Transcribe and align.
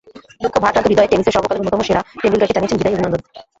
দুঃখ 0.43 0.55
ভারাক্রান্ত 0.63 0.87
হূদয়ে 0.91 1.11
টেনিসের 1.11 1.35
সর্বকালের 1.35 1.61
অন্যতম 1.61 1.81
সেরা 1.87 2.01
টেন্ডুলকারকে 2.21 2.55
জানিয়েছেন 2.55 2.77
বিদায়ী 2.79 2.95
অভিনন্দন। 2.95 3.21